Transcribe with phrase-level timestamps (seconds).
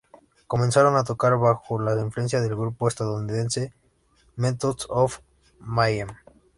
[0.47, 3.71] Comenzaron a tocar bajo la influencia del grupo estadounidense
[4.35, 5.19] Methods of
[5.59, 6.09] Mayhem.